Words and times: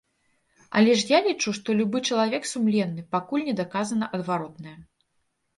Але 0.79 0.95
ж 1.01 1.05
я 1.09 1.19
лічу, 1.27 1.53
што 1.57 1.75
любы 1.81 2.01
чалавек 2.09 2.49
сумленны, 2.53 3.05
пакуль 3.17 3.47
не 3.51 3.55
даказана 3.63 4.05
адваротнае. 4.21 4.77